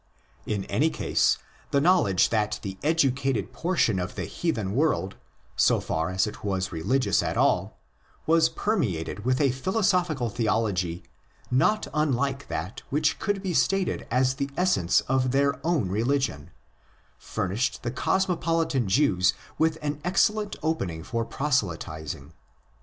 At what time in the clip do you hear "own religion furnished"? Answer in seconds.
15.63-17.83